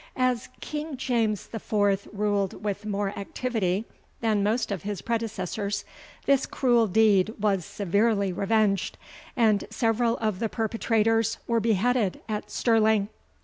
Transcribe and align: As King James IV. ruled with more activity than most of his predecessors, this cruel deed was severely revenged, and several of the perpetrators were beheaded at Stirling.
As 0.17 0.49
King 0.61 0.97
James 0.97 1.47
IV. 1.53 2.09
ruled 2.11 2.63
with 2.63 2.87
more 2.87 3.09
activity 3.15 3.85
than 4.19 4.41
most 4.41 4.71
of 4.71 4.81
his 4.81 4.99
predecessors, 4.99 5.85
this 6.25 6.47
cruel 6.47 6.87
deed 6.87 7.35
was 7.39 7.65
severely 7.65 8.33
revenged, 8.33 8.97
and 9.37 9.65
several 9.69 10.17
of 10.17 10.39
the 10.39 10.49
perpetrators 10.49 11.37
were 11.45 11.59
beheaded 11.59 12.19
at 12.27 12.49
Stirling. 12.49 13.09